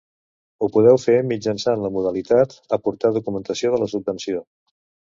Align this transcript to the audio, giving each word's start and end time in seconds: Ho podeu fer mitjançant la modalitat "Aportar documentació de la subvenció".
Ho 0.63 0.69
podeu 0.77 0.97
fer 1.03 1.17
mitjançant 1.33 1.85
la 1.85 1.93
modalitat 1.99 2.57
"Aportar 2.81 3.15
documentació 3.21 3.75
de 3.79 3.85
la 3.87 3.93
subvenció". 3.97 4.47